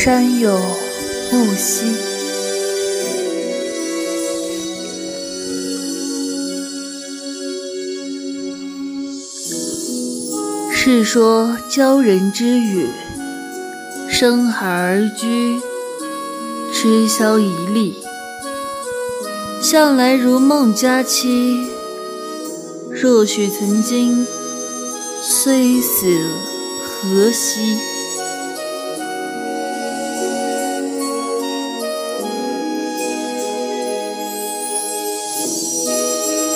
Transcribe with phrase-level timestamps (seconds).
[0.00, 0.56] 山有
[1.32, 1.84] 木兮。
[10.72, 12.86] 世说鲛人之语，
[14.08, 15.60] 生海而居，
[16.72, 17.96] 吃宵一粒，
[19.60, 21.66] 向来如梦佳期。
[22.92, 24.24] 若许曾经，
[25.24, 26.06] 虽死
[26.84, 27.97] 何惜？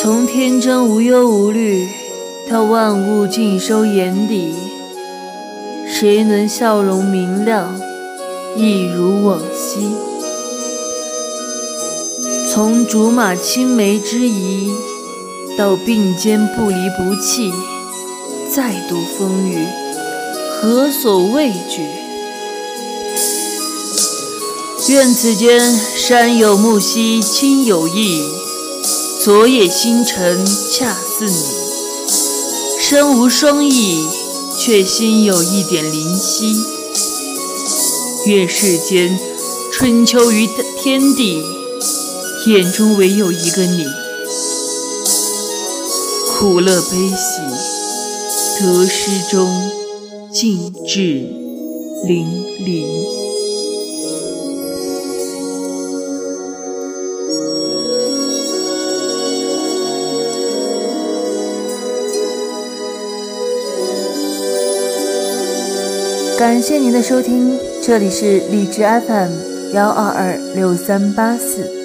[0.00, 1.88] 从天真无忧无虑。
[2.48, 4.54] 到万物尽收眼底，
[5.86, 7.78] 谁能笑容明亮，
[8.56, 9.90] 一如往昔？
[12.50, 14.70] 从竹马青梅之谊，
[15.58, 17.52] 到并肩不离不弃，
[18.54, 19.66] 再度风雨，
[20.62, 21.82] 何所畏惧？
[24.88, 28.22] 愿此间山有木兮亲有意，
[29.28, 31.36] 昨夜星辰恰似你。
[32.80, 34.08] 身无双翼，
[34.58, 36.56] 却心有一点灵犀。
[38.24, 39.18] 愿世间
[39.70, 40.48] 春秋于
[40.82, 41.42] 天地，
[42.46, 43.84] 眼中唯有一个你。
[46.32, 47.42] 苦乐悲喜，
[48.58, 49.70] 得失中
[50.32, 51.02] 尽致
[52.06, 52.26] 淋
[52.64, 53.27] 漓。
[66.38, 71.77] 感谢您的收听，这里是荔枝 FM 幺二二六三八四。